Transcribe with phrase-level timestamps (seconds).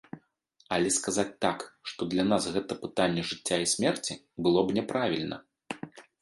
[0.75, 1.59] Але сказаць так,
[1.91, 5.37] што для нас гэта пытанне жыцця і смерці, было б няправільна.